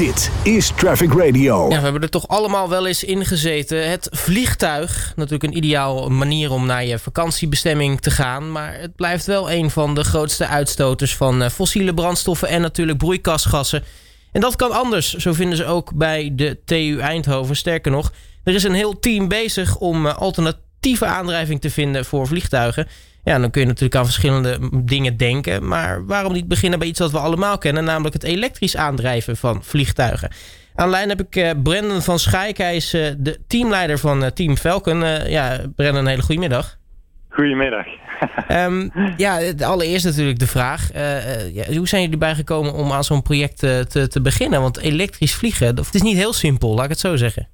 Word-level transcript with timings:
Dit 0.00 0.30
is 0.42 0.72
Traffic 0.76 1.12
Radio. 1.12 1.68
Ja, 1.68 1.76
we 1.76 1.82
hebben 1.82 2.02
er 2.02 2.10
toch 2.10 2.28
allemaal 2.28 2.68
wel 2.68 2.86
eens 2.86 3.04
in 3.04 3.24
gezeten. 3.24 3.90
Het 3.90 4.08
vliegtuig, 4.10 5.12
natuurlijk 5.16 5.42
een 5.42 5.56
ideaal 5.56 6.08
manier 6.08 6.50
om 6.50 6.66
naar 6.66 6.84
je 6.84 6.98
vakantiebestemming 6.98 8.00
te 8.00 8.10
gaan. 8.10 8.52
Maar 8.52 8.78
het 8.78 8.96
blijft 8.96 9.26
wel 9.26 9.50
een 9.50 9.70
van 9.70 9.94
de 9.94 10.04
grootste 10.04 10.46
uitstoters 10.46 11.16
van 11.16 11.42
eh, 11.42 11.50
fossiele 11.50 11.94
brandstoffen 11.94 12.48
en 12.48 12.60
natuurlijk 12.60 12.98
broeikasgassen. 12.98 13.84
En 14.32 14.40
dat 14.40 14.56
kan 14.56 14.72
anders, 14.72 15.14
zo 15.14 15.32
vinden 15.32 15.56
ze 15.56 15.64
ook 15.64 15.94
bij 15.94 16.32
de 16.34 16.58
TU 16.64 16.98
Eindhoven. 16.98 17.56
Sterker 17.56 17.92
nog, 17.92 18.12
er 18.44 18.54
is 18.54 18.64
een 18.64 18.74
heel 18.74 18.98
team 18.98 19.28
bezig 19.28 19.76
om 19.76 20.06
eh, 20.06 20.16
alternatieve 20.16 21.06
aandrijving 21.06 21.60
te 21.60 21.70
vinden 21.70 22.04
voor 22.04 22.26
vliegtuigen. 22.26 22.88
Ja, 23.24 23.38
dan 23.38 23.50
kun 23.50 23.60
je 23.60 23.66
natuurlijk 23.66 23.94
aan 23.94 24.04
verschillende 24.04 24.58
dingen 24.84 25.16
denken. 25.16 25.68
Maar 25.68 26.06
waarom 26.06 26.32
niet 26.32 26.48
beginnen 26.48 26.78
bij 26.78 26.88
iets 26.88 26.98
wat 26.98 27.10
we 27.10 27.18
allemaal 27.18 27.58
kennen, 27.58 27.84
namelijk 27.84 28.14
het 28.14 28.24
elektrisch 28.24 28.76
aandrijven 28.76 29.36
van 29.36 29.62
vliegtuigen? 29.62 30.30
Aan 30.74 30.90
lijn 30.90 31.08
heb 31.08 31.20
ik 31.20 31.36
uh, 31.36 31.50
Brendan 31.62 32.02
van 32.02 32.18
Schaik. 32.18 32.56
Hij 32.56 32.76
is 32.76 32.94
uh, 32.94 33.06
de 33.18 33.38
teamleider 33.46 33.98
van 33.98 34.22
uh, 34.22 34.26
Team 34.26 34.56
Falcon. 34.56 34.98
ja, 35.28 35.58
Brendan, 35.76 36.02
een 36.02 36.10
hele 36.10 36.22
goede 36.22 36.40
middag. 36.40 36.76
Goedemiddag. 37.28 37.86
um, 38.48 38.90
ja, 39.16 39.38
allereerst 39.64 40.04
natuurlijk 40.04 40.38
de 40.38 40.46
vraag. 40.46 40.92
Ja, 41.52 41.64
hoe 41.76 41.88
zijn 41.88 42.02
jullie 42.02 42.18
bijgekomen 42.18 42.72
om 42.72 42.92
aan 42.92 43.04
zo'n 43.04 43.22
project 43.22 43.58
te, 43.58 44.08
te 44.08 44.20
beginnen? 44.22 44.60
Want 44.60 44.80
elektrisch 44.80 45.34
vliegen, 45.34 45.66
het 45.66 45.94
is 45.94 46.02
niet 46.02 46.16
heel 46.16 46.32
simpel, 46.32 46.74
laat 46.74 46.84
ik 46.84 46.90
het 46.90 46.98
zo 46.98 47.16
zeggen. 47.16 47.48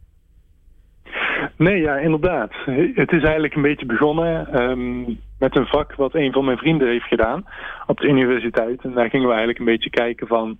Nee, 1.57 1.81
ja, 1.81 1.97
inderdaad. 1.97 2.53
Het 2.95 3.13
is 3.13 3.23
eigenlijk 3.23 3.55
een 3.55 3.63
beetje 3.63 3.87
begonnen 3.87 4.63
um, 4.63 5.19
met 5.39 5.57
een 5.57 5.67
vak 5.67 5.95
wat 5.95 6.15
een 6.15 6.33
van 6.33 6.45
mijn 6.45 6.59
vrienden 6.59 6.89
heeft 6.89 7.07
gedaan 7.07 7.45
op 7.87 7.99
de 7.99 8.09
universiteit. 8.09 8.81
En 8.83 8.93
daar 8.93 9.11
gingen 9.11 9.27
we 9.27 9.35
eigenlijk 9.35 9.59
een 9.59 9.65
beetje 9.75 9.91
kijken 9.91 10.27
van 10.27 10.59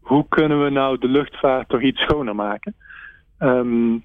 hoe 0.00 0.26
kunnen 0.28 0.64
we 0.64 0.70
nou 0.70 0.98
de 0.98 1.08
luchtvaart 1.08 1.68
toch 1.68 1.82
iets 1.82 2.00
schoner 2.00 2.34
maken. 2.34 2.74
Um, 3.38 4.04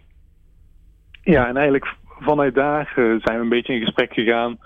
ja, 1.23 1.48
en 1.48 1.55
eigenlijk 1.57 1.93
vanuit 2.20 2.55
daar 2.55 2.93
uh, 2.95 3.05
zijn 3.21 3.37
we 3.37 3.43
een 3.43 3.49
beetje 3.49 3.73
in 3.73 3.85
gesprek 3.85 4.13
gegaan. 4.13 4.57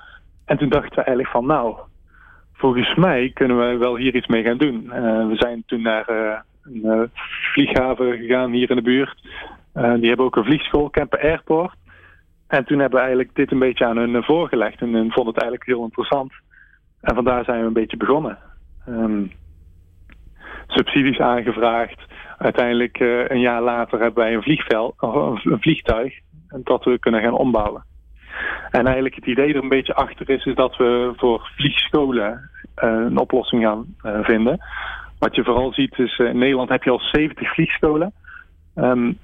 En 0.45 0.57
toen 0.57 0.69
dachten 0.69 0.95
we 0.95 1.01
eigenlijk 1.01 1.29
van 1.29 1.45
nou, 1.45 1.75
volgens 2.53 2.95
mij 2.95 3.31
kunnen 3.33 3.57
we 3.57 3.77
wel 3.77 3.95
hier 3.95 4.15
iets 4.15 4.27
mee 4.27 4.43
gaan 4.43 4.57
doen. 4.57 4.83
Uh, 4.85 5.27
we 5.27 5.35
zijn 5.35 5.63
toen 5.65 5.81
naar 5.81 6.09
uh, 6.09 6.37
een 6.63 7.09
vlieghaven 7.53 8.17
gegaan 8.17 8.51
hier 8.51 8.69
in 8.69 8.75
de 8.75 8.81
buurt. 8.81 9.21
Die 9.73 10.07
hebben 10.07 10.25
ook 10.25 10.35
een 10.35 10.43
vliegschool, 10.43 10.89
Kempen 10.89 11.19
Airport. 11.19 11.75
En 12.47 12.65
toen 12.65 12.79
hebben 12.79 12.99
we 12.99 13.05
eigenlijk 13.05 13.35
dit 13.35 13.51
een 13.51 13.59
beetje 13.59 13.85
aan 13.85 13.97
hun 13.97 14.23
voorgelegd. 14.23 14.81
En 14.81 14.89
vonden 14.89 15.33
het 15.33 15.41
eigenlijk 15.41 15.65
heel 15.65 15.83
interessant. 15.83 16.33
En 17.01 17.15
vandaar 17.15 17.43
zijn 17.43 17.59
we 17.59 17.65
een 17.65 17.73
beetje 17.73 17.97
begonnen. 17.97 18.37
Um, 18.87 19.31
subsidies 20.67 21.19
aangevraagd. 21.19 22.01
Uiteindelijk 22.37 22.99
uh, 22.99 23.27
een 23.27 23.39
jaar 23.39 23.61
later 23.61 23.99
hebben 23.99 24.23
wij 24.23 24.33
een, 24.33 24.41
vliegveld, 24.41 24.95
een 24.99 25.61
vliegtuig 25.61 26.13
dat 26.63 26.83
we 26.83 26.99
kunnen 26.99 27.21
gaan 27.21 27.37
ombouwen. 27.37 27.83
En 28.71 28.85
eigenlijk 28.85 29.15
het 29.15 29.25
idee 29.25 29.53
er 29.53 29.63
een 29.63 29.69
beetje 29.69 29.95
achter 29.95 30.29
is, 30.29 30.45
is 30.45 30.55
dat 30.55 30.75
we 30.77 31.13
voor 31.15 31.51
vliegscholen 31.55 32.49
uh, 32.83 32.89
een 32.89 33.17
oplossing 33.17 33.63
gaan 33.63 33.95
vinden. 34.23 34.59
Wat 35.19 35.35
je 35.35 35.43
vooral 35.43 35.73
ziet 35.73 35.99
is, 35.99 36.17
in 36.17 36.37
Nederland 36.37 36.69
heb 36.69 36.83
je 36.83 36.89
al 36.89 36.99
70 36.99 37.53
vliegscholen. 37.53 38.13
Um, 38.75 39.17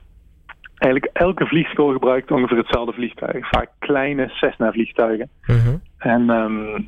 eigenlijk 0.81 1.13
elke 1.13 1.45
vliegschool 1.45 1.91
gebruikt 1.91 2.31
ongeveer 2.31 2.57
hetzelfde 2.57 2.93
vliegtuig. 2.93 3.49
Vaak 3.49 3.69
kleine 3.79 4.29
Cessna-vliegtuigen. 4.29 5.29
Mm 5.45 5.59
-hmm. 5.59 5.81
En 5.97 6.29
um, 6.29 6.85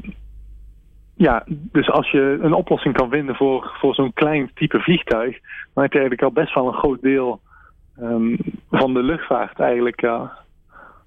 ja, 1.15 1.43
dus 1.47 1.89
als 1.89 2.11
je 2.11 2.37
een 2.41 2.53
oplossing 2.53 2.95
kan 2.95 3.09
vinden 3.09 3.35
voor, 3.35 3.71
voor 3.79 3.95
zo'n 3.95 4.13
klein 4.13 4.51
type 4.53 4.79
vliegtuig, 4.79 5.39
dan 5.73 5.83
heb 5.83 5.93
je 5.93 5.99
eigenlijk 5.99 6.21
al 6.21 6.43
best 6.43 6.53
wel 6.53 6.67
een 6.67 6.79
groot 6.79 7.01
deel 7.01 7.39
um, 7.99 8.37
van 8.71 8.93
de 8.93 9.03
luchtvaart 9.03 9.59
eigenlijk 9.59 10.01
uh, 10.01 10.21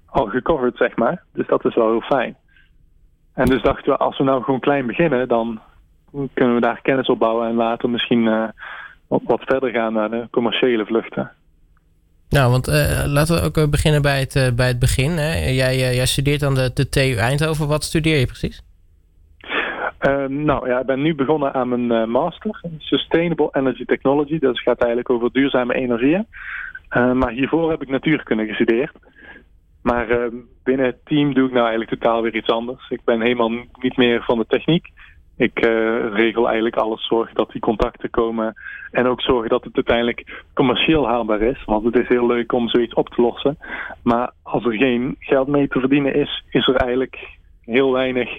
al 0.05 0.25
gecoverd, 0.25 0.77
zeg 0.77 0.95
maar. 0.95 1.23
Dus 1.33 1.47
dat 1.47 1.65
is 1.65 1.75
wel 1.75 1.89
heel 1.89 2.01
fijn. 2.01 2.35
En 3.33 3.45
dus 3.45 3.61
dachten 3.61 3.91
we, 3.91 3.97
als 3.97 4.17
we 4.17 4.23
nou 4.23 4.43
gewoon 4.43 4.59
klein 4.59 4.85
beginnen, 4.85 5.27
dan 5.27 5.59
kunnen 6.33 6.55
we 6.55 6.61
daar 6.61 6.81
kennis 6.81 7.07
op 7.07 7.19
bouwen 7.19 7.47
en 7.47 7.55
later 7.55 7.89
misschien 7.89 8.23
uh, 8.23 8.47
wat, 9.07 9.21
wat 9.23 9.41
verder 9.43 9.69
gaan 9.69 9.93
naar 9.93 10.09
de 10.09 10.27
commerciële 10.31 10.85
vluchten. 10.85 11.31
Nou, 12.29 12.51
want 12.51 12.67
uh, 12.67 13.03
laten 13.05 13.35
we 13.35 13.41
ook 13.41 13.71
beginnen 13.71 14.01
bij 14.01 14.19
het, 14.19 14.35
uh, 14.35 14.47
bij 14.55 14.67
het 14.67 14.79
begin. 14.79 15.11
Hè. 15.11 15.49
Jij, 15.49 15.77
jij 15.77 16.05
studeert 16.05 16.43
aan 16.43 16.55
de, 16.55 16.71
de 16.73 16.89
TU 16.89 17.15
Eindhoven. 17.15 17.67
Wat 17.67 17.83
studeer 17.83 18.19
je 18.19 18.25
precies? 18.25 18.61
Ehm, 19.97 20.43
nou 20.43 20.69
ja, 20.69 20.79
ik 20.79 20.85
ben 20.85 21.01
nu 21.01 21.15
begonnen 21.15 21.53
aan 21.53 21.69
mijn 21.69 22.09
master 22.09 22.61
Sustainable 22.77 23.49
Energy 23.51 23.85
Technology. 23.85 24.39
Dat 24.39 24.59
gaat 24.59 24.79
eigenlijk 24.79 25.09
over 25.09 25.31
duurzame 25.31 25.73
energieën. 25.73 26.25
maar 26.89 27.31
hiervoor 27.31 27.69
heb 27.69 27.81
ik 27.81 27.89
natuurkunde 27.89 28.45
gestudeerd. 28.45 28.91
Maar 29.81 30.09
ehm, 30.09 30.35
binnen 30.63 30.85
het 30.85 31.05
team 31.05 31.33
doe 31.33 31.45
ik 31.45 31.53
nou 31.53 31.67
eigenlijk 31.67 31.99
totaal 31.99 32.21
weer 32.21 32.35
iets 32.35 32.49
anders. 32.49 32.89
Ik 32.89 33.03
ben 33.03 33.21
helemaal 33.21 33.51
niet 33.81 33.97
meer 33.97 34.23
van 34.23 34.37
de 34.37 34.45
techniek. 34.47 34.87
Ik 35.37 35.65
uh, 35.65 36.13
regel 36.13 36.45
eigenlijk 36.45 36.75
alles, 36.75 37.07
zorg 37.07 37.33
dat 37.33 37.51
die 37.51 37.61
contacten 37.61 38.09
komen 38.09 38.53
en 38.91 39.07
ook 39.07 39.21
zorgen 39.21 39.49
dat 39.49 39.63
het 39.63 39.75
uiteindelijk 39.75 40.43
commercieel 40.53 41.07
haalbaar 41.07 41.41
is. 41.41 41.63
Want 41.65 41.85
het 41.85 41.95
is 41.95 42.07
heel 42.07 42.27
leuk 42.27 42.51
om 42.53 42.69
zoiets 42.69 42.93
op 42.93 43.09
te 43.09 43.21
lossen. 43.21 43.57
Maar 44.03 44.31
als 44.43 44.65
er 44.65 44.73
geen 44.73 45.15
geld 45.19 45.47
mee 45.47 45.67
te 45.67 45.79
verdienen 45.79 46.13
is, 46.15 46.43
is 46.49 46.67
er 46.67 46.75
eigenlijk 46.75 47.37
heel 47.61 47.91
weinig 47.91 48.29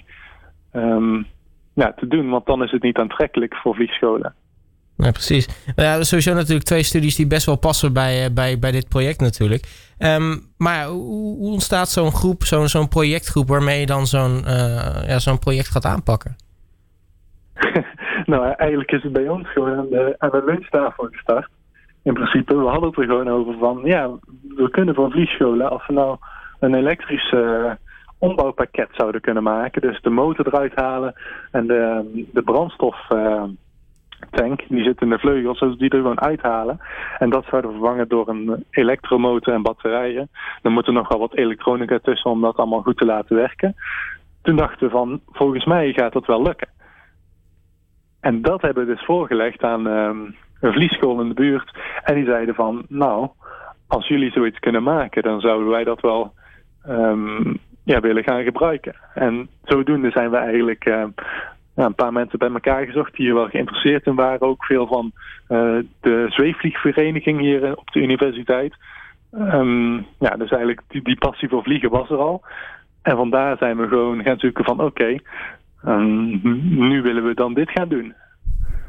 ja, 1.73 1.93
te 1.95 2.07
doen. 2.07 2.29
Want 2.29 2.45
dan 2.45 2.63
is 2.63 2.71
het 2.71 2.81
niet 2.81 2.97
aantrekkelijk 2.97 3.55
voor 3.55 3.75
vliegscholen. 3.75 4.33
Ja, 4.97 5.11
precies. 5.11 5.47
Ja, 5.75 5.97
er 5.97 6.05
sowieso 6.05 6.33
natuurlijk 6.33 6.65
twee 6.65 6.83
studies 6.83 7.15
die 7.15 7.27
best 7.27 7.45
wel 7.45 7.57
passen 7.57 7.93
bij, 7.93 8.33
bij, 8.33 8.59
bij 8.59 8.71
dit 8.71 8.89
project 8.89 9.19
natuurlijk. 9.19 9.65
Um, 9.99 10.41
maar 10.57 10.85
hoe, 10.85 11.37
hoe 11.37 11.51
ontstaat 11.51 11.89
zo'n 11.89 12.11
groep, 12.11 12.43
zo'n 12.43 12.67
zo'n 12.67 12.87
projectgroep 12.87 13.47
waarmee 13.47 13.79
je 13.79 13.85
dan 13.85 14.07
zo'n 14.07 14.43
uh, 14.45 15.07
ja, 15.07 15.19
zo'n 15.19 15.39
project 15.39 15.67
gaat 15.67 15.85
aanpakken? 15.85 16.35
nou, 18.31 18.53
eigenlijk 18.57 18.91
is 18.91 19.03
het 19.03 19.13
bij 19.13 19.27
ons 19.27 19.51
gewoon 19.51 19.87
de, 19.89 20.15
aan 20.17 20.29
de 20.29 20.43
lunchtafel 20.45 21.07
gestart. 21.11 21.49
In 22.03 22.13
principe, 22.13 22.57
we 22.57 22.65
hadden 22.65 22.89
het 22.89 22.97
er 22.97 23.05
gewoon 23.05 23.29
over 23.29 23.57
van, 23.57 23.81
ja, 23.83 24.09
we 24.55 24.69
kunnen 24.69 24.95
voor 24.95 25.11
vliegscholen, 25.11 25.69
als 25.69 25.87
we 25.87 25.93
nou 25.93 26.17
een 26.59 26.73
elektrisch 26.73 27.31
uh, 27.31 27.71
ombouwpakket 28.17 28.89
zouden 28.91 29.21
kunnen 29.21 29.43
maken, 29.43 29.81
dus 29.81 30.01
de 30.01 30.09
motor 30.09 30.47
eruit 30.47 30.75
halen 30.75 31.13
en 31.51 31.67
de, 31.67 32.09
de 32.33 32.41
brandstof 32.41 33.09
uh, 33.09 33.43
tank, 34.31 34.61
die 34.67 34.83
zit 34.83 35.01
in 35.01 35.09
de 35.09 35.19
vleugels, 35.19 35.59
dus 35.59 35.77
die 35.77 35.89
er 35.89 35.97
gewoon 35.97 36.21
uithalen. 36.21 36.79
En 37.17 37.29
dat 37.29 37.45
zouden 37.49 37.71
vervangen 37.71 38.07
door 38.07 38.29
een 38.29 38.65
elektromotor 38.69 39.53
en 39.53 39.61
batterijen. 39.61 40.29
Dan 40.61 40.71
moet 40.71 40.87
er 40.87 40.93
nog 40.93 41.07
wel 41.07 41.19
wat 41.19 41.35
elektronica 41.35 41.99
tussen 42.03 42.31
om 42.31 42.41
dat 42.41 42.55
allemaal 42.55 42.81
goed 42.81 42.97
te 42.97 43.05
laten 43.05 43.35
werken. 43.35 43.75
Toen 44.41 44.55
dachten 44.55 44.87
we 44.87 44.89
van, 44.89 45.21
volgens 45.31 45.65
mij 45.65 45.93
gaat 45.93 46.13
dat 46.13 46.25
wel 46.25 46.41
lukken. 46.41 46.67
En 48.19 48.41
dat 48.41 48.61
hebben 48.61 48.85
we 48.85 48.93
dus 48.93 49.05
voorgelegd 49.05 49.63
aan 49.63 49.87
um, 49.87 50.35
een 50.59 50.73
vliesschool 50.73 51.21
in 51.21 51.27
de 51.27 51.33
buurt. 51.33 51.77
En 52.03 52.15
die 52.15 52.25
zeiden 52.25 52.55
van, 52.55 52.85
nou, 52.87 53.29
als 53.87 54.07
jullie 54.07 54.31
zoiets 54.31 54.59
kunnen 54.59 54.83
maken, 54.83 55.23
dan 55.23 55.39
zouden 55.39 55.69
wij 55.69 55.83
dat 55.83 56.01
wel 56.01 56.33
um, 56.87 57.57
ja, 57.83 57.99
willen 57.99 58.23
gaan 58.23 58.43
gebruiken. 58.43 58.95
En 59.13 59.49
zodoende 59.63 60.11
zijn 60.11 60.29
we 60.29 60.37
eigenlijk 60.37 60.83
ja, 60.83 61.09
een 61.75 61.95
paar 61.95 62.13
mensen 62.13 62.39
bij 62.39 62.49
elkaar 62.49 62.85
gezocht 62.85 63.15
die 63.15 63.25
hier 63.25 63.35
wel 63.35 63.49
geïnteresseerd 63.49 64.05
in 64.05 64.15
waren. 64.15 64.47
Ook 64.47 64.65
veel 64.65 64.87
van 64.87 65.11
uh, 65.49 65.77
de 66.01 66.25
zweefvliegvereniging 66.29 67.39
hier 67.39 67.77
op 67.77 67.91
de 67.91 67.99
universiteit. 67.99 68.75
Ja, 70.19 70.35
dus 70.37 70.49
eigenlijk 70.49 70.81
die, 70.87 71.17
passie 71.17 71.49
voor 71.49 71.63
vliegen 71.63 71.89
was 71.89 72.09
er 72.09 72.17
al. 72.17 72.41
En 73.01 73.15
vandaar 73.15 73.57
zijn 73.57 73.77
we 73.77 73.87
gewoon 73.87 74.23
gaan 74.23 74.39
zoeken 74.39 74.63
van 74.63 74.81
oké, 74.81 75.17
Um, 75.85 76.39
nu 76.89 77.01
willen 77.01 77.23
we 77.23 77.33
dan 77.33 77.53
dit 77.53 77.71
gaan 77.71 77.89
doen. 77.89 78.13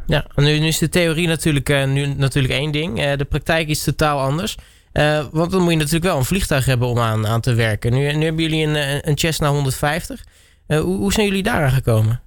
Ja, 0.06 0.24
nu, 0.36 0.58
nu 0.58 0.66
is 0.66 0.78
de 0.78 0.88
theorie 0.88 1.28
natuurlijk, 1.28 1.68
uh, 1.68 1.86
nu 1.86 2.06
natuurlijk 2.06 2.54
één 2.54 2.72
ding. 2.72 2.98
Uh, 2.98 3.12
de 3.16 3.24
praktijk 3.24 3.68
is 3.68 3.84
totaal 3.84 4.20
anders. 4.20 4.56
Uh, 4.92 5.20
want 5.32 5.50
dan 5.50 5.60
moet 5.62 5.70
je 5.70 5.76
natuurlijk 5.76 6.04
wel 6.04 6.16
een 6.16 6.24
vliegtuig 6.24 6.64
hebben 6.64 6.88
om 6.88 6.98
aan, 6.98 7.26
aan 7.26 7.40
te 7.40 7.54
werken. 7.54 7.92
Nu, 7.92 7.98
nu 7.98 8.24
hebben 8.24 8.42
jullie 8.42 8.66
een, 8.66 9.08
een 9.08 9.18
Cessna 9.18 9.48
150. 9.48 10.24
hoe, 10.66 10.80
hoe 10.80 11.12
zijn 11.12 11.26
jullie 11.26 11.42
daaraan 11.42 11.70
gekomen? 11.70 12.20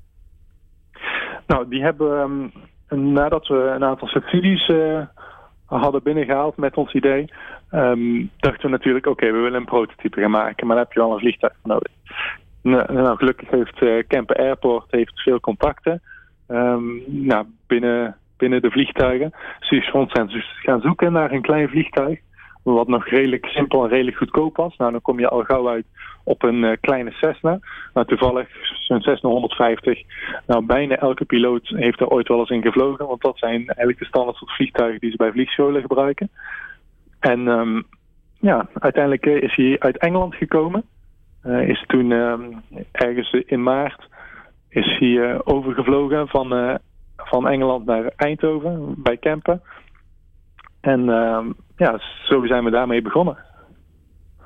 Nou, 1.47 1.69
die 1.69 1.81
hebben 1.81 2.19
um, 2.89 3.13
nadat 3.13 3.47
we 3.47 3.73
een 3.75 3.83
aantal 3.83 4.07
subsidies 4.07 4.71
hadden 5.65 6.03
binnengehaald 6.03 6.57
met 6.57 6.75
ons 6.75 6.93
idee, 6.93 7.29
um, 7.71 8.29
dachten 8.37 8.65
we 8.65 8.69
natuurlijk, 8.69 9.05
oké, 9.05 9.23
okay, 9.23 9.35
we 9.35 9.43
willen 9.43 9.59
een 9.59 9.65
prototype 9.65 10.21
gaan 10.21 10.31
maken, 10.31 10.67
maar 10.67 10.75
daar 10.75 10.85
heb 10.85 10.93
je 10.93 11.01
al 11.01 11.13
een 11.13 11.19
vliegtuig 11.19 11.53
nodig. 11.63 11.91
Nou, 12.63 12.93
nou, 12.93 13.17
gelukkig 13.17 13.49
heeft 13.49 13.81
uh, 13.81 14.03
Kempen 14.07 14.35
Airport 14.35 14.85
heeft 14.89 15.21
veel 15.21 15.39
contacten 15.39 16.01
um, 16.47 17.03
nou, 17.07 17.45
binnen, 17.67 18.17
binnen 18.37 18.61
de 18.61 18.71
vliegtuigen. 18.71 19.33
Dus 19.59 19.69
is 19.69 19.91
ons 19.91 20.11
gaan 20.61 20.81
zoeken 20.81 21.11
naar 21.11 21.31
een 21.31 21.41
klein 21.41 21.69
vliegtuig. 21.69 22.19
wat 22.63 22.87
nog 22.87 23.07
redelijk 23.07 23.45
simpel 23.45 23.83
en 23.83 23.89
redelijk 23.89 24.17
goedkoop 24.17 24.55
was. 24.55 24.77
Nou, 24.77 24.91
dan 24.91 25.01
kom 25.01 25.19
je 25.19 25.29
al 25.29 25.43
gauw 25.43 25.69
uit 25.69 25.85
op 26.23 26.43
een 26.43 26.63
uh, 26.63 26.71
kleine 26.81 27.11
Cessna. 27.11 27.59
Nou, 27.93 28.07
toevallig 28.07 28.47
zo'n 28.79 29.01
Cessna 29.01 29.29
150. 29.29 30.01
Nou, 30.47 30.65
bijna 30.65 30.95
elke 30.95 31.25
piloot 31.25 31.67
heeft 31.67 31.99
er 31.99 32.09
ooit 32.09 32.27
wel 32.27 32.39
eens 32.39 32.49
in 32.49 32.61
gevlogen. 32.61 33.07
Want 33.07 33.21
dat 33.21 33.37
zijn 33.37 33.65
eigenlijk 33.65 33.99
de 33.99 34.05
standaard 34.05 34.37
soort 34.37 34.51
vliegtuigen 34.51 34.99
die 34.99 35.11
ze 35.11 35.17
bij 35.17 35.31
vliegscholen 35.31 35.81
gebruiken. 35.81 36.29
En 37.19 37.47
um, 37.47 37.83
ja, 38.39 38.67
uiteindelijk 38.73 39.25
is 39.25 39.55
hij 39.55 39.75
uit 39.79 39.97
Engeland 39.97 40.35
gekomen. 40.35 40.83
Uh, 41.45 41.69
is 41.69 41.83
toen 41.87 42.11
um, 42.11 42.61
ergens 42.91 43.31
in 43.31 43.63
maart 43.63 44.07
is 44.69 44.97
hij 44.99 45.07
uh, 45.07 45.39
overgevlogen 45.43 46.27
van, 46.27 46.53
uh, 46.53 46.75
van 47.17 47.47
Engeland 47.47 47.85
naar 47.85 48.11
Eindhoven 48.15 48.95
bij 48.97 49.17
Kempen. 49.17 49.61
En 50.81 50.99
uh, 50.99 51.45
ja, 51.77 51.99
zo 52.23 52.45
zijn 52.45 52.63
we 52.63 52.69
daarmee 52.69 53.01
begonnen. 53.01 53.37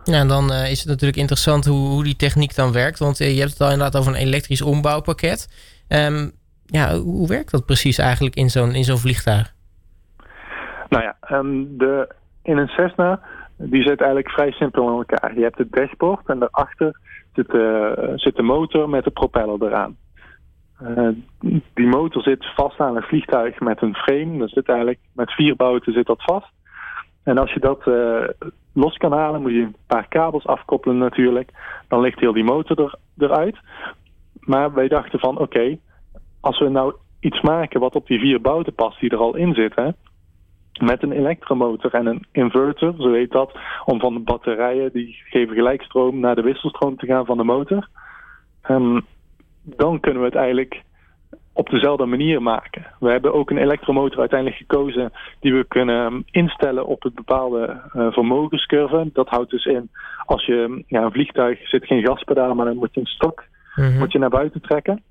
Ja, 0.04 0.20
en 0.20 0.28
dan 0.28 0.52
is 0.52 0.80
het 0.80 0.88
natuurlijk 0.88 1.18
interessant 1.18 1.66
hoe, 1.66 1.88
hoe 1.88 2.04
die 2.04 2.16
techniek 2.16 2.56
dan 2.56 2.72
werkt. 2.72 3.00
Want 3.00 3.18
je 3.18 3.26
hebt 3.26 3.52
het 3.52 3.62
al 3.62 3.72
inderdaad 3.72 3.98
over 3.98 4.12
een 4.12 4.28
elektrisch 4.28 4.62
ombouwpakket. 4.62 5.48
Um, 5.90 6.32
ja, 6.66 6.98
hoe 6.98 7.28
werkt 7.28 7.52
dat 7.52 7.66
precies 7.66 7.98
eigenlijk 7.98 8.36
in 8.36 8.50
zo'n 8.50 8.76
in 8.76 8.84
zo'n 8.84 8.98
vliegtuig? 8.98 9.54
Nou 10.90 11.04
ja, 11.04 11.38
um, 11.38 11.78
de, 11.78 12.16
in 12.44 12.58
een 12.58 12.68
Cessna 12.68 13.20
die 13.58 13.82
zit 13.82 14.00
eigenlijk 14.00 14.30
vrij 14.30 14.52
simpel 14.52 14.90
in 14.90 14.96
elkaar. 14.96 15.36
Je 15.36 15.44
hebt 15.44 15.58
het 15.58 15.72
dashboard 15.72 16.28
en 16.28 16.40
daarachter 16.40 17.00
zit 17.34 17.50
de, 17.50 18.12
zit 18.16 18.36
de 18.36 18.42
motor 18.42 18.90
met 18.90 19.04
de 19.04 19.12
propeller 19.12 19.64
eraan. 19.64 19.98
Uh, 20.84 21.10
die 21.74 21.88
motor 21.88 22.22
zit 22.22 22.46
vast 22.56 22.80
aan 22.80 22.96
een 22.96 23.04
vliegtuig 23.04 23.60
met 23.60 23.82
een 23.82 23.96
frame. 23.96 24.38
Dat 24.38 24.50
zit 24.50 24.68
eigenlijk 24.68 25.00
met 25.14 25.32
vier 25.32 25.56
bouten 25.56 25.94
zit 25.94 26.06
dat 26.06 26.24
vast. 26.24 26.52
En 27.24 27.38
als 27.38 27.54
je 27.54 27.60
dat 27.60 27.88
uh, 27.88 28.28
los 28.74 28.98
kan 28.98 29.12
halen, 29.12 29.42
moet 29.42 29.52
je 29.52 29.62
een 29.62 29.76
paar 29.88 30.08
kabels 30.08 30.46
afkoppelen 30.46 30.98
natuurlijk. 30.98 31.52
Dan 31.88 32.02
ligt 32.02 32.20
heel 32.20 32.34
die 32.34 32.44
motor 32.44 32.80
er, 32.80 32.96
eruit. 33.18 33.58
Maar 34.40 34.74
wij 34.74 34.88
dachten 34.88 35.20
van 35.20 35.38
oké, 35.38 35.78
als 36.40 36.60
we 36.60 36.70
nou 36.70 36.94
iets 37.20 37.42
maken 37.42 37.80
wat 37.80 37.96
op 37.96 38.08
die 38.08 38.20
vier 38.20 38.42
bouten 38.42 38.74
past 38.74 39.00
die 39.00 39.10
er 39.10 39.18
al 39.18 39.36
in 39.36 39.54
zitten, 39.54 39.96
met 40.80 41.04
een 41.04 41.12
elektromotor 41.12 41.94
en 41.94 42.06
een 42.06 42.26
inverter, 42.32 42.94
zo 42.98 43.14
heet 43.14 43.32
dat, 43.32 43.60
om 43.86 44.00
van 44.00 44.14
de 44.14 44.20
batterijen, 44.20 44.92
die 44.94 45.22
geven 45.26 45.56
gelijkstroom, 45.56 46.20
naar 46.20 46.36
de 46.36 46.42
wisselstroom 46.42 46.98
te 46.98 47.06
gaan 47.06 47.26
van 47.26 47.38
de 47.38 47.44
motor. 47.44 47.88
Um, 48.70 49.06
dan 49.64 50.00
kunnen 50.00 50.22
we 50.22 50.28
het 50.28 50.38
eigenlijk 50.38 50.84
op 51.54 51.70
dezelfde 51.70 52.06
manier 52.06 52.42
maken. 52.42 52.86
We 53.00 53.10
hebben 53.10 53.34
ook 53.34 53.50
een 53.50 53.58
elektromotor 53.58 54.20
uiteindelijk 54.20 54.60
gekozen 54.60 55.12
die 55.40 55.54
we 55.54 55.66
kunnen 55.68 56.24
instellen 56.32 56.86
op 56.86 57.04
het 57.04 57.16
bepaalde 57.16 57.82
uh, 57.94 58.12
vermogenscurve. 58.12 59.10
Dat 59.14 59.28
houdt 59.28 59.52
dus 59.52 59.66
in, 59.66 59.90
als 60.26 60.46
je 60.46 60.84
ja, 60.88 61.02
een 61.02 61.12
vliegtuig 61.12 61.68
zit 61.68 61.86
geen 61.86 62.06
gaspedaal, 62.06 62.56
maar 62.56 62.66
dan 62.66 62.76
moet 62.76 62.94
je 62.94 63.00
een 63.00 63.06
stok 63.06 63.44
mm 63.76 63.84
-hmm. 63.84 63.98
moet 63.98 64.12
je 64.12 64.20
naar 64.20 64.30
buiten 64.30 64.62
trekken. 64.62 65.04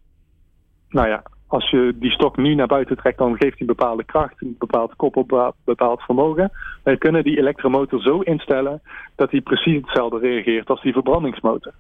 Nou 0.89 1.09
ja, 1.09 1.23
als 1.47 1.71
je 1.71 1.93
die 1.95 2.11
stok 2.11 2.37
nu 2.37 2.55
naar 2.55 2.67
buiten 2.67 2.97
trekt, 2.97 3.19
dan 3.19 3.37
geeft 3.37 3.59
hij 3.59 3.67
bepaalde 3.67 4.05
kracht, 4.05 4.43
een 4.43 4.57
bepaald 4.59 4.97
koppel, 4.97 5.55
bepaald 5.65 6.03
vermogen. 6.03 6.51
Wij 6.83 6.97
kunnen 6.97 7.25
die 7.25 7.39
elektromotor 7.39 8.03
zo 8.03 8.21
instellen 8.21 8.83
dat 9.15 9.31
hij 9.31 9.41
precies 9.41 9.81
hetzelfde 9.81 10.19
reageert 10.19 10.71
als 10.71 10.83
die 10.83 10.93
verbrandingsmotor. 10.93 11.73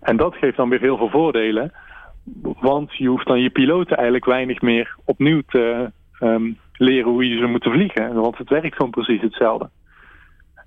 En 0.00 0.16
dat 0.16 0.34
geeft 0.34 0.56
dan 0.56 0.68
weer 0.68 0.80
heel 0.80 0.96
veel 0.96 1.10
voordelen, 1.10 1.72
want 2.60 2.96
je 2.96 3.08
hoeft 3.08 3.26
dan 3.26 3.40
je 3.40 3.50
piloten 3.50 3.96
eigenlijk 3.96 4.24
weinig 4.24 4.60
meer 4.60 4.96
opnieuw 5.04 5.42
te 5.46 5.90
um, 6.20 6.58
leren 6.72 7.10
hoe 7.10 7.28
je 7.28 7.38
ze 7.38 7.46
moeten 7.46 7.72
vliegen, 7.72 8.14
want 8.14 8.38
het 8.38 8.48
werkt 8.48 8.76
gewoon 8.76 8.90
precies 8.90 9.20
hetzelfde. 9.20 9.70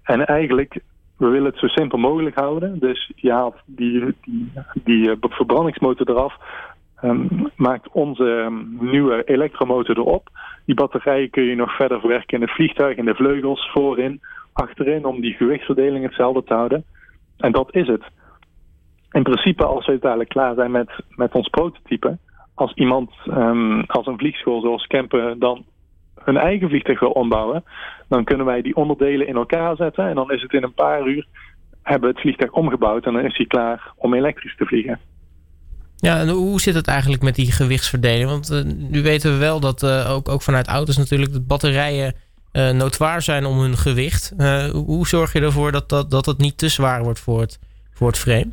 En 0.04 0.26
eigenlijk, 0.26 0.80
we 1.18 1.28
willen 1.28 1.52
het 1.52 1.60
zo 1.60 1.68
simpel 1.68 1.98
mogelijk 1.98 2.36
houden, 2.36 2.80
dus 2.80 3.12
je 3.16 3.32
haalt 3.32 3.56
die, 3.66 4.16
die, 4.22 4.52
die 4.84 5.10
uh, 5.10 5.16
verbrandingsmotor 5.20 6.10
eraf, 6.10 6.36
Um, 7.04 7.52
maakt 7.56 7.90
onze 7.92 8.24
um, 8.24 8.78
nieuwe 8.80 9.24
elektromotor 9.24 9.98
erop. 9.98 10.30
Die 10.66 10.76
batterijen 10.76 11.30
kun 11.30 11.44
je 11.44 11.56
nog 11.56 11.76
verder 11.76 12.00
verwerken 12.00 12.38
in 12.38 12.42
het 12.42 12.52
vliegtuig, 12.52 12.98
in 12.98 13.06
de 13.06 13.16
vleugels, 13.16 13.70
voorin, 13.72 14.22
achterin, 14.54 15.06
om 15.06 15.22
die 15.22 15.34
gewichtsverdeling 15.34 16.04
hetzelfde 16.06 16.44
te 16.44 16.54
houden. 16.54 16.84
En 17.38 17.52
dat 17.52 17.76
is 17.76 17.88
het. 17.88 18.04
In 19.12 19.24
principe, 19.24 19.66
als 19.66 19.86
we 19.86 19.92
uiteindelijk 19.92 20.30
klaar 20.30 20.56
zijn 20.56 20.72
met, 20.72 20.90
met 21.10 21.34
ons 21.34 21.50
prototype, 21.50 22.18
als 22.54 22.74
iemand 22.74 23.12
um, 23.28 23.82
als 23.82 24.08
een 24.08 24.18
vliegschool 24.18 24.62
zoals 24.62 24.88
Kempen 24.88 25.40
dan 25.40 25.66
hun 26.24 26.38
eigen 26.38 26.70
vliegtuig 26.70 27.00
wil 27.00 27.12
ombouwen, 27.12 27.64
dan 28.10 28.24
kunnen 28.24 28.46
wij 28.46 28.62
die 28.62 28.76
onderdelen 28.76 29.28
in 29.28 29.36
elkaar 29.36 29.76
zetten 29.76 30.08
en 30.08 30.16
dan 30.16 30.32
is 30.32 30.42
het 30.42 30.54
in 30.54 30.64
een 30.64 30.74
paar 30.74 31.08
uur 31.08 31.28
hebben 31.82 32.10
we 32.10 32.14
het 32.14 32.24
vliegtuig 32.24 32.52
omgebouwd 32.52 33.06
en 33.06 33.14
dan 33.14 33.26
is 33.26 33.38
hij 33.38 33.46
klaar 33.46 33.94
om 33.96 34.14
elektrisch 34.14 34.56
te 34.56 34.66
vliegen. 34.66 35.00
Ja, 36.04 36.26
hoe 36.26 36.62
zit 36.62 36.76
het 36.76 36.88
eigenlijk 36.88 37.24
met 37.24 37.36
die 37.36 37.52
gewichtsverdeling? 37.52 38.30
Want 38.30 38.52
uh, 38.52 38.64
nu 38.92 39.02
weten 39.02 39.32
we 39.32 39.38
wel 39.38 39.60
dat 39.60 39.84
uh, 39.84 40.12
ook, 40.12 40.30
ook 40.30 40.42
vanuit 40.42 40.68
auto's 40.68 40.98
natuurlijk 40.98 41.34
de 41.34 41.42
batterijen 41.42 42.14
uh, 42.54 43.18
zijn 43.18 43.46
om 43.46 43.60
hun 43.60 43.78
gewicht. 43.78 44.34
hoe 44.74 45.08
zorg 45.08 45.34
je 45.34 45.42
ervoor 45.42 45.72
dat, 45.72 45.90
dat, 45.90 46.12
dat 46.12 46.26
het 46.26 46.38
niet 46.38 46.58
te 46.58 46.68
zwaar 46.68 47.04
wordt 47.04 47.20
voor 47.20 47.40
het, 47.40 47.60
voor 47.94 48.08
het 48.08 48.18
frame? 48.18 48.52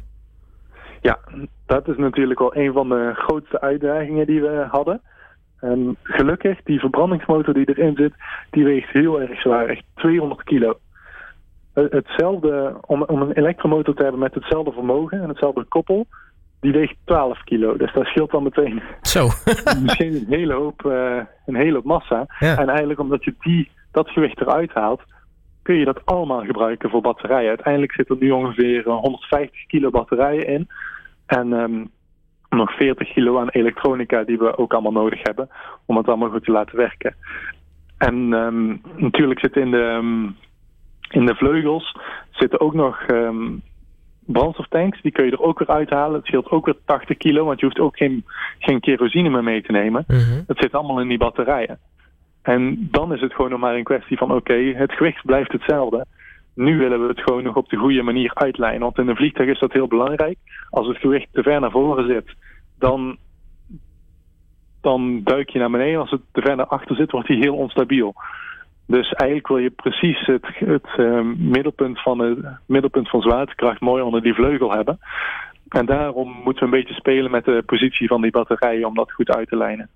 Ja, 1.00 1.18
dat 1.66 1.88
is 1.88 1.96
natuurlijk 1.96 2.38
wel 2.38 2.56
een 2.56 2.72
van 2.72 2.88
de 2.88 3.12
grootste 3.14 3.60
uitdagingen 3.60 4.26
die 4.26 4.40
we 4.40 4.66
hadden. 4.70 5.00
En 5.60 5.96
gelukkig, 6.02 6.62
die 6.64 6.80
verbrandingsmotor 6.80 7.54
die 7.54 7.74
erin 7.74 7.96
zit, 7.96 8.12
die 8.50 8.64
weegt 8.64 8.90
heel 8.90 9.20
erg 9.20 9.40
zwaar, 9.40 9.66
echt 9.66 9.84
200 9.94 10.42
kilo. 10.42 10.78
Hetzelfde, 11.72 12.76
om, 12.80 13.02
om 13.02 13.22
een 13.22 13.32
elektromotor 13.32 13.94
te 13.94 14.02
hebben 14.02 14.20
met 14.20 14.34
hetzelfde 14.34 14.72
vermogen 14.72 15.22
en 15.22 15.28
hetzelfde 15.28 15.64
koppel, 15.64 16.06
die 16.60 16.72
weegt 16.72 16.96
12 17.04 17.44
kilo. 17.44 17.76
Dus 17.76 17.92
dat 17.92 18.04
scheelt 18.04 18.30
dan 18.30 18.42
meteen 18.42 18.82
Zo. 19.02 19.28
misschien 19.82 20.14
een 20.14 20.26
hele 20.28 20.54
hoop, 20.54 20.82
uh, 20.86 21.20
een 21.46 21.54
hele 21.54 21.74
hoop 21.74 21.84
massa. 21.84 22.26
Ja. 22.38 22.58
En 22.58 22.68
eigenlijk 22.68 23.00
omdat 23.00 23.24
je 23.24 23.34
die, 23.38 23.70
dat 23.92 24.08
gewicht 24.10 24.40
eruit 24.40 24.72
haalt, 24.72 25.02
kun 25.62 25.74
je 25.74 25.84
dat 25.84 26.06
allemaal 26.06 26.44
gebruiken 26.44 26.90
voor 26.90 27.00
batterijen. 27.00 27.48
Uiteindelijk 27.48 27.92
zit 27.92 28.08
er 28.08 28.16
nu 28.18 28.30
ongeveer 28.30 28.88
150 28.88 29.66
kilo 29.66 29.90
batterijen 29.90 30.46
in. 30.46 30.68
En 31.26 31.52
um, 31.52 31.90
nog 32.48 32.72
40 32.72 33.12
kilo 33.12 33.38
aan 33.38 33.48
elektronica 33.48 34.24
die 34.24 34.38
we 34.38 34.58
ook 34.58 34.72
allemaal 34.72 34.92
nodig 34.92 35.20
hebben 35.22 35.48
om 35.86 35.96
het 35.96 36.08
allemaal 36.08 36.30
goed 36.30 36.44
te 36.44 36.52
laten 36.52 36.76
werken. 36.76 37.14
En 37.98 38.32
um, 38.32 38.80
natuurlijk 38.96 39.40
zitten 39.40 39.62
in 39.62 39.70
de, 39.70 39.96
um, 39.98 40.36
in 41.10 41.26
de 41.26 41.34
vleugels 41.34 41.96
zitten 42.30 42.60
ook 42.60 42.74
nog 42.74 43.06
brandstoftanks, 44.26 45.02
die 45.02 45.12
kun 45.12 45.24
je 45.24 45.30
er 45.30 45.42
ook 45.42 45.58
weer 45.58 45.68
uithalen. 45.68 46.16
Het 46.16 46.26
scheelt 46.26 46.50
ook 46.50 46.64
weer 46.64 46.76
80 46.84 47.16
kilo, 47.16 47.44
want 47.44 47.60
je 47.60 47.66
hoeft 47.66 47.78
ook 47.78 47.96
geen, 47.96 48.24
geen 48.58 48.80
kerosine 48.80 49.30
meer 49.30 49.44
mee 49.44 49.62
te 49.62 49.72
nemen. 49.72 50.04
-hmm. 50.06 50.44
Dat 50.46 50.58
zit 50.58 50.74
allemaal 50.74 51.00
in 51.00 51.08
die 51.08 51.18
batterijen. 51.18 51.78
En 52.42 52.88
dan 52.90 53.12
is 53.14 53.20
het 53.20 53.34
gewoon 53.34 53.50
nog 53.50 53.60
maar 53.60 53.74
een 53.74 53.84
kwestie 53.84 54.16
van 54.16 54.28
oké, 54.28 54.38
okay, 54.38 54.74
het 54.74 54.92
gewicht 54.92 55.24
blijft 55.24 55.52
hetzelfde. 55.52 56.06
Nu 56.54 56.78
willen 56.78 57.02
we 57.02 57.08
het 57.08 57.20
gewoon 57.20 57.42
nog 57.42 57.56
op 57.56 57.68
de 57.68 57.76
goede 57.76 58.02
manier 58.02 58.34
uitlijnen. 58.34 58.80
Want 58.80 58.98
in 58.98 59.08
een 59.08 59.16
vliegtuig 59.16 59.48
is 59.48 59.58
dat 59.58 59.72
heel 59.72 59.86
belangrijk. 59.86 60.38
Als 60.70 60.86
het 60.86 60.96
gewicht 60.96 61.28
te 61.32 61.42
ver 61.42 61.60
naar 61.60 61.70
voren 61.70 62.06
zit, 62.06 62.34
dan, 62.78 63.16
dan 64.80 65.20
duik 65.24 65.50
je 65.50 65.58
naar 65.58 65.70
beneden. 65.70 66.00
Als 66.00 66.10
het 66.10 66.20
te 66.32 66.40
ver 66.40 66.56
naar 66.56 66.66
achter 66.66 66.96
zit, 66.96 67.10
wordt 67.10 67.28
hij 67.28 67.36
heel 67.36 67.56
onstabiel. 67.56 68.14
Dus 68.90 69.12
eigenlijk 69.12 69.48
wil 69.48 69.58
je 69.58 69.70
precies 69.70 70.26
het, 70.26 70.86
uh, 70.98 71.20
middelpunt, 71.36 72.02
van 72.02 72.18
het 72.18 72.38
middelpunt 72.66 73.10
van 73.10 73.20
zwaartekracht 73.20 73.80
mooi 73.80 74.02
onder 74.02 74.22
die 74.22 74.34
vleugel 74.34 74.72
hebben. 74.72 74.98
En 75.68 75.86
daarom 75.86 76.30
moeten 76.44 76.70
we 76.70 76.76
een 76.76 76.82
beetje 76.82 76.94
spelen 76.94 77.30
met 77.30 77.44
de 77.44 77.62
positie 77.66 78.08
van 78.08 78.22
die 78.22 78.30
batterijen 78.30 78.86
om 78.86 78.94
dat 78.94 79.12
goed 79.12 79.30
uit 79.30 79.48
te 79.48 79.56
lijnen. 79.56 79.88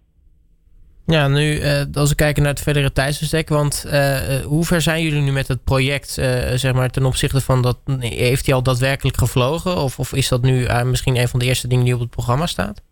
Ja, 1.07 1.29
nu 1.29 1.55
uh, 1.55 1.83
als 1.93 2.09
we 2.09 2.15
kijken 2.15 2.43
naar 2.43 2.53
het 2.53 2.63
verdere 2.63 2.93
tijdsbestek, 2.93 3.49
want 3.49 3.85
uh, 3.87 4.19
hoe 4.45 4.65
ver 4.65 4.81
zijn 4.81 5.03
jullie 5.03 5.23
nu 5.23 5.33
met 5.33 5.49
het 5.49 5.65
project, 5.65 6.11
zeg 6.55 6.75
maar, 6.75 6.91
ten 6.91 7.05
opzichte 7.05 7.41
van 7.41 7.63
dat, 7.63 7.79
heeft 7.99 8.47
hij 8.47 8.55
al 8.55 8.63
daadwerkelijk 8.63 9.17
gevlogen? 9.17 9.77
Of, 9.77 9.99
of 9.99 10.13
is 10.13 10.29
dat 10.29 10.43
nu 10.43 10.67
misschien 10.85 11.17
een 11.17 11.29
van 11.29 11.39
de 11.39 11.47
eerste 11.47 11.69
dingen 11.69 11.85
die 11.85 11.95
op 11.95 12.01
het 12.01 12.11
programma 12.11 12.47
staat? 12.47 12.83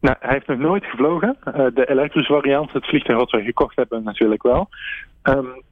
Nou, 0.00 0.16
hij 0.20 0.32
heeft 0.32 0.46
nog 0.46 0.58
nooit 0.58 0.84
gevlogen. 0.84 1.36
Uh, 1.46 1.54
de 1.74 1.88
elektrische 1.88 2.32
variant, 2.32 2.72
het 2.72 2.86
vliegtuig 2.86 3.18
wat 3.18 3.30
we 3.30 3.42
gekocht 3.42 3.76
hebben, 3.76 4.02
natuurlijk 4.02 4.42
wel. 4.42 4.68
Um, 5.22 5.62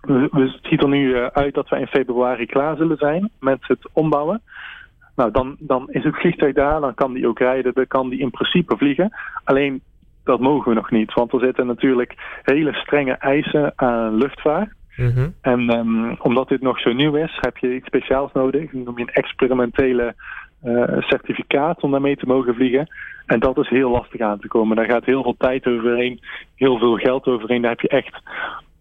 we, 0.00 0.28
we, 0.30 0.40
het 0.40 0.58
ziet 0.62 0.82
er 0.82 0.88
nu 0.88 1.08
uh, 1.08 1.26
uit 1.26 1.54
dat 1.54 1.68
we 1.68 1.78
in 1.78 1.86
februari 1.86 2.46
klaar 2.46 2.76
zullen 2.76 2.96
zijn 2.96 3.30
met 3.40 3.58
het 3.60 3.88
ombouwen. 3.92 4.42
Nou, 5.16 5.30
dan, 5.30 5.56
dan 5.58 5.90
is 5.90 6.04
het 6.04 6.16
vliegtuig 6.16 6.54
daar, 6.54 6.80
dan 6.80 6.94
kan 6.94 7.12
die 7.12 7.28
ook 7.28 7.38
rijden, 7.38 7.74
dan 7.74 7.86
kan 7.86 8.08
die 8.08 8.20
in 8.20 8.30
principe 8.30 8.76
vliegen. 8.76 9.16
Alleen, 9.44 9.82
dat 10.24 10.40
mogen 10.40 10.68
we 10.68 10.74
nog 10.74 10.90
niet, 10.90 11.12
want 11.14 11.32
er 11.32 11.40
zitten 11.40 11.66
natuurlijk 11.66 12.14
hele 12.42 12.72
strenge 12.72 13.12
eisen 13.12 13.72
aan 13.76 14.14
luchtvaart. 14.14 14.70
Mm 14.96 15.10
-hmm. 15.10 15.34
En 15.40 15.78
um, 15.78 16.16
omdat 16.18 16.48
dit 16.48 16.60
nog 16.60 16.80
zo 16.80 16.92
nieuw 16.92 17.14
is, 17.14 17.38
heb 17.40 17.56
je 17.56 17.74
iets 17.74 17.86
speciaals 17.86 18.32
nodig. 18.32 18.72
Noem 18.72 18.98
je 18.98 19.04
een 19.04 19.22
experimentele 19.22 20.14
certificaat 20.98 21.82
om 21.82 21.90
daarmee 21.90 22.16
te 22.16 22.26
mogen 22.26 22.54
vliegen. 22.54 22.88
En 23.26 23.40
dat 23.40 23.58
is 23.58 23.68
heel 23.68 23.90
lastig 23.90 24.20
aan 24.20 24.38
te 24.38 24.48
komen. 24.48 24.76
Daar 24.76 24.90
gaat 24.90 25.04
heel 25.04 25.22
veel 25.22 25.36
tijd 25.38 25.66
overheen, 25.66 26.20
heel 26.54 26.78
veel 26.78 26.96
geld 26.96 27.26
overheen. 27.26 27.62
Daar 27.62 27.70
heb 27.70 27.80
je 27.80 27.88
echt 27.88 28.20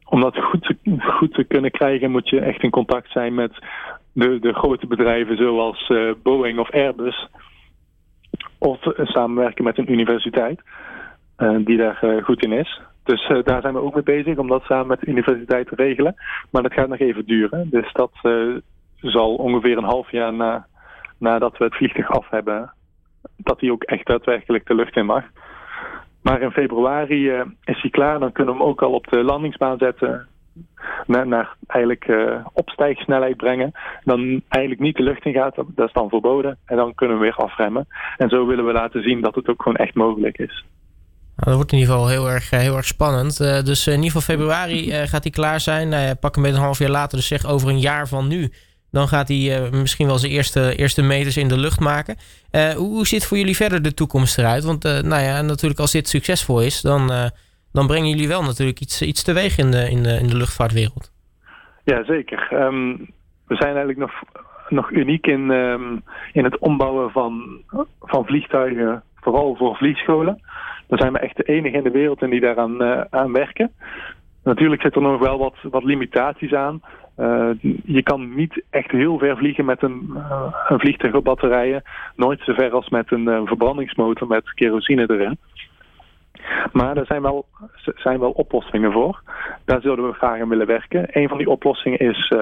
om 0.05 0.21
dat 0.21 0.37
goed 0.37 0.63
te, 0.63 0.77
goed 0.99 1.33
te 1.33 1.43
kunnen 1.43 1.71
krijgen 1.71 2.11
moet 2.11 2.29
je 2.29 2.39
echt 2.39 2.63
in 2.63 2.69
contact 2.69 3.11
zijn 3.11 3.33
met 3.33 3.51
de, 4.13 4.39
de 4.39 4.53
grote 4.53 4.87
bedrijven 4.87 5.37
zoals 5.37 5.89
uh, 5.89 6.11
Boeing 6.23 6.59
of 6.59 6.71
Airbus. 6.71 7.27
Of 8.57 8.79
samenwerken 8.97 9.63
met 9.63 9.77
een 9.77 9.91
universiteit 9.91 10.61
die 11.57 11.77
daar 11.77 12.21
goed 12.23 12.43
in 12.43 12.51
is. 12.51 12.81
Dus 13.03 13.27
daar 13.43 13.61
zijn 13.61 13.73
we 13.73 13.81
ook 13.81 13.93
mee 13.93 14.03
bezig 14.03 14.37
om 14.37 14.47
dat 14.47 14.63
samen 14.63 14.87
met 14.87 14.99
de 14.99 15.05
universiteit 15.05 15.67
te 15.67 15.75
regelen. 15.75 16.15
Maar 16.51 16.61
dat 16.61 16.73
gaat 16.73 16.87
nog 16.87 16.99
even 16.99 17.25
duren. 17.25 17.69
Dus 17.69 17.91
dat 17.93 18.11
zal 19.01 19.35
ongeveer 19.35 19.77
een 19.77 19.83
half 19.83 20.11
jaar 20.11 20.33
na, 20.33 20.67
nadat 21.21 21.57
we 21.57 21.63
het 21.63 21.75
vliegtuig 21.75 22.09
af 22.09 22.29
hebben, 22.29 22.73
dat 23.37 23.59
hij 23.59 23.71
ook 23.71 23.83
echt 23.83 24.05
daadwerkelijk 24.05 24.67
de 24.67 24.75
lucht 24.75 24.95
in 24.95 25.05
mag. 25.05 25.23
Maar 26.21 26.41
in 26.41 26.51
februari 26.51 27.29
uh, 27.29 27.41
is 27.63 27.81
hij 27.81 27.89
klaar. 27.89 28.19
Dan 28.19 28.31
kunnen 28.31 28.53
we 28.53 28.59
hem 28.59 28.69
ook 28.69 28.81
al 28.81 28.93
op 28.93 29.07
de 29.07 29.23
landingsbaan 29.23 29.77
zetten. 29.77 30.27
Naar, 31.05 31.55
eigenlijk 31.67 32.07
uh, 32.07 32.45
opstijgsnelheid 32.53 33.37
brengen. 33.37 33.71
Dan 34.03 34.41
eigenlijk 34.49 34.81
niet 34.83 34.95
de 34.95 35.03
lucht 35.03 35.25
in 35.25 35.33
gaat. 35.33 35.55
Dat 35.55 35.87
is 35.87 35.93
dan 35.93 36.09
verboden. 36.09 36.57
En 36.65 36.75
dan 36.75 36.95
kunnen 36.95 37.17
we 37.17 37.23
weer 37.23 37.35
afremmen. 37.35 37.87
En 38.17 38.29
zo 38.29 38.45
willen 38.45 38.65
we 38.65 38.71
laten 38.71 39.03
zien 39.03 39.21
dat 39.21 39.35
het 39.35 39.47
ook 39.47 39.61
gewoon 39.61 39.77
echt 39.77 39.95
mogelijk 39.95 40.37
is. 40.37 40.65
Nou, 41.35 41.49
dat 41.49 41.55
wordt 41.55 41.71
in 41.71 41.77
ieder 41.77 41.93
geval 41.93 42.09
heel 42.09 42.29
erg, 42.29 42.51
eh, 42.51 42.59
heel 42.59 42.75
erg 42.75 42.85
spannend. 42.85 43.37
Dus 43.65 43.87
in 43.87 43.93
ieder 43.93 44.11
geval 44.11 44.35
februari 44.35 44.91
gaat 44.91 45.23
hij 45.23 45.31
klaar 45.31 45.59
zijn. 45.59 45.89
Nou, 45.89 46.15
pak 46.15 46.35
hem 46.35 46.43
met 46.43 46.53
een 46.53 46.59
half 46.59 46.79
jaar 46.79 46.89
later. 46.89 47.17
Dus 47.17 47.27
zeg 47.27 47.45
over 47.45 47.69
een 47.69 47.79
jaar 47.79 48.07
van 48.07 48.27
nu 48.27 48.51
dan 48.91 49.07
gaat 49.07 49.27
hij 49.27 49.37
uh, 49.37 49.71
misschien 49.71 50.07
wel 50.07 50.17
zijn 50.17 50.31
eerste, 50.31 50.75
eerste 50.75 51.01
meters 51.01 51.37
in 51.37 51.47
de 51.47 51.57
lucht 51.57 51.79
maken. 51.79 52.15
Uh, 52.51 52.69
hoe, 52.69 52.89
hoe 52.89 53.07
ziet 53.07 53.25
voor 53.25 53.37
jullie 53.37 53.55
verder 53.55 53.81
de 53.81 53.93
toekomst 53.93 54.37
eruit? 54.37 54.63
Want 54.63 54.85
uh, 54.85 54.99
nou 54.99 55.21
ja, 55.21 55.41
natuurlijk 55.41 55.79
als 55.79 55.91
dit 55.91 56.07
succesvol 56.07 56.61
is, 56.61 56.81
dan, 56.81 57.11
dan 57.71 57.87
brengen 57.87 58.09
jullie 58.09 58.27
wel 58.27 58.43
natuurlijk 58.43 58.79
iets, 58.79 59.01
iets 59.01 59.23
teweeg 59.23 59.57
in 59.57 59.71
de, 59.71 59.89
in, 59.89 60.03
de, 60.03 60.19
in 60.19 60.27
de 60.27 60.37
luchtvaartwereld. 60.37 61.11
Ja, 61.83 62.03
zeker. 62.03 62.49
Um, 62.53 62.97
we 63.47 63.55
zijn 63.55 63.75
eigenlijk 63.75 63.99
nog, 63.99 64.11
nog 64.69 64.91
uniek 64.91 65.27
in, 65.27 65.49
um, 65.49 66.03
in 66.33 66.43
het 66.43 66.57
ombouwen 66.57 67.11
van, 67.11 67.61
van 68.01 68.25
vliegtuigen, 68.25 69.03
vooral 69.15 69.55
voor 69.55 69.75
vliegscholen. 69.75 70.41
Dan 70.87 70.97
zijn 70.97 71.13
we 71.13 71.19
echt 71.19 71.37
de 71.37 71.43
enige 71.43 71.77
in 71.77 71.83
de 71.83 71.91
wereld 71.91 72.21
in 72.21 72.29
die 72.29 72.39
daaraan 72.39 72.83
aan 73.09 73.31
werken. 73.31 73.71
Natuurlijk 74.43 74.81
zitten 74.81 75.03
er 75.03 75.11
nog 75.11 75.19
wel 75.19 75.37
wat, 75.37 75.55
wat 75.61 75.83
limitaties 75.83 76.53
aan. 76.53 76.81
Uh, 77.21 77.49
je 77.83 78.03
kan 78.03 78.35
niet 78.35 78.63
echt 78.69 78.91
heel 78.91 79.17
ver 79.17 79.37
vliegen 79.37 79.65
met 79.65 79.81
een, 79.81 80.09
uh, 80.13 80.53
een 80.67 81.23
batterijen. 81.23 81.81
Nooit 82.15 82.41
zo 82.43 82.53
ver 82.53 82.71
als 82.71 82.89
met 82.89 83.11
een 83.11 83.27
uh, 83.27 83.41
verbrandingsmotor 83.45 84.27
met 84.27 84.53
kerosine 84.53 85.09
erin. 85.09 85.37
Maar 86.71 86.97
er 86.97 87.05
zijn 87.05 87.21
wel, 87.21 87.45
zijn 87.95 88.19
wel 88.19 88.31
oplossingen 88.31 88.91
voor. 88.91 89.21
Daar 89.65 89.81
zouden 89.81 90.07
we 90.07 90.13
graag 90.13 90.41
aan 90.41 90.49
willen 90.49 90.67
werken. 90.67 91.07
Een 91.11 91.29
van 91.29 91.37
die 91.37 91.49
oplossingen 91.49 91.99
is 91.99 92.33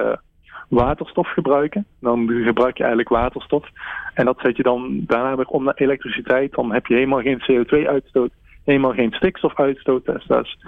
waterstof 0.68 1.32
gebruiken. 1.32 1.86
Dan 2.00 2.28
gebruik 2.28 2.76
je 2.76 2.82
eigenlijk 2.82 3.12
waterstof. 3.12 3.68
En 4.14 4.24
dat 4.24 4.38
zet 4.42 4.56
je 4.56 4.62
dan 4.62 5.04
daarna 5.06 5.36
weer 5.36 5.46
om 5.46 5.64
naar 5.64 5.74
elektriciteit. 5.74 6.52
Dan 6.52 6.72
heb 6.72 6.86
je 6.86 6.94
helemaal 6.94 7.20
geen 7.20 7.42
CO2-uitstoot, 7.50 8.30
helemaal 8.64 8.92
geen 8.92 9.12
stikstofuitstoot. 9.12 10.04
Dus 10.04 10.26
dat 10.26 10.44
is 10.44 10.58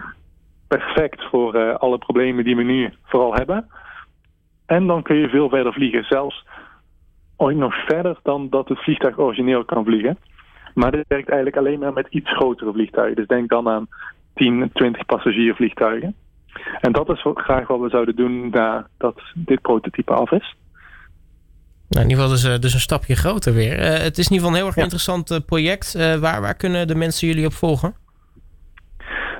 perfect 0.68 1.22
voor 1.30 1.76
alle 1.76 1.98
problemen 1.98 2.44
die 2.44 2.56
we 2.56 2.62
nu 2.62 2.92
vooral 3.04 3.34
hebben. 3.34 3.68
En 4.72 4.86
dan 4.86 5.02
kun 5.02 5.16
je 5.16 5.28
veel 5.28 5.48
verder 5.48 5.72
vliegen. 5.72 6.04
Zelfs 6.04 6.46
ooit 7.36 7.56
nog 7.56 7.74
verder 7.74 8.18
dan 8.22 8.48
dat 8.50 8.68
het 8.68 8.78
vliegtuig 8.78 9.18
origineel 9.18 9.64
kan 9.64 9.84
vliegen. 9.84 10.18
Maar 10.74 10.90
dit 10.90 11.04
werkt 11.08 11.28
eigenlijk 11.28 11.56
alleen 11.56 11.78
maar 11.78 11.92
met 11.92 12.06
iets 12.10 12.30
grotere 12.34 12.72
vliegtuigen. 12.72 13.16
Dus 13.16 13.26
denk 13.26 13.48
dan 13.48 13.68
aan 13.68 13.88
10, 14.34 14.70
20 14.72 15.06
passagiervliegtuigen. 15.06 16.14
En 16.80 16.92
dat 16.92 17.08
is 17.08 17.26
graag 17.34 17.66
wat 17.66 17.80
we 17.80 17.88
zouden 17.88 18.16
doen 18.16 18.50
nadat 18.50 19.20
dit 19.34 19.60
prototype 19.60 20.12
af 20.12 20.30
is. 20.30 20.56
Nou, 21.88 22.04
in 22.04 22.10
ieder 22.10 22.24
geval 22.24 22.28
dus, 22.28 22.44
uh, 22.44 22.58
dus 22.58 22.74
een 22.74 22.80
stapje 22.80 23.16
groter 23.16 23.54
weer. 23.54 23.78
Uh, 23.78 23.84
het 23.84 24.18
is 24.18 24.26
in 24.26 24.32
ieder 24.32 24.48
geval 24.48 24.48
een 24.48 24.56
heel 24.56 24.66
erg 24.66 24.76
ja. 24.76 24.82
interessant 24.82 25.30
uh, 25.30 25.38
project. 25.46 25.92
waar, 26.20 26.40
waar 26.40 26.56
kunnen 26.56 26.86
de 26.86 26.94
mensen 26.94 27.28
jullie 27.28 27.46
op 27.46 27.52
volgen? 27.52 27.94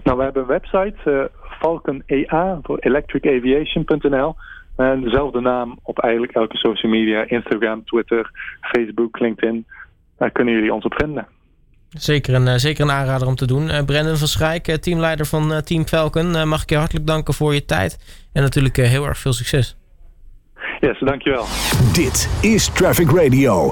Nou, 0.03 0.17
we 0.19 0.25
hebben 0.25 0.43
een 0.43 0.49
website, 0.49 1.31
Falcon 1.61 2.03
EA 2.07 2.59
voor 2.63 2.79
electricaviation.nl. 2.79 4.35
En 4.77 5.01
dezelfde 5.01 5.41
naam 5.41 5.79
op 5.83 5.99
eigenlijk 5.99 6.33
elke 6.33 6.57
social 6.57 6.93
media. 6.93 7.25
Instagram, 7.27 7.85
Twitter, 7.85 8.31
Facebook, 8.61 9.19
LinkedIn. 9.19 9.67
Daar 10.19 10.31
kunnen 10.31 10.55
jullie 10.55 10.73
ons 10.73 10.85
op 10.85 10.95
vinden. 10.95 11.27
Zeker 11.89 12.35
een, 12.35 12.61
zeker 12.61 12.85
een 12.85 12.91
aanrader 12.91 13.27
om 13.27 13.35
te 13.35 13.47
doen. 13.47 13.69
Uh, 13.69 13.85
Brendan 13.85 14.17
van 14.17 14.29
Schrijk, 14.29 14.65
teamleider 14.65 15.27
van 15.27 15.53
uh, 15.53 15.59
Team 15.59 15.87
Falcon. 15.87 16.27
Uh, 16.27 16.45
mag 16.45 16.63
ik 16.63 16.71
je 16.71 16.77
hartelijk 16.77 17.07
danken 17.07 17.35
voor 17.35 17.55
je 17.55 17.65
tijd. 17.65 17.99
En 18.33 18.43
natuurlijk 18.43 18.77
heel 18.77 19.07
erg 19.07 19.19
veel 19.19 19.33
succes. 19.33 19.77
Yes, 20.81 21.01
dankjewel. 21.01 21.45
Dit 21.93 22.39
is 22.41 22.69
Traffic 22.69 23.11
Radio. 23.11 23.71